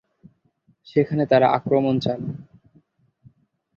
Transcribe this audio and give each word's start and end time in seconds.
সেখানে 0.87 1.23
তারা 1.25 1.47
আক্রমণ 1.49 1.95
চালান। 1.99 2.21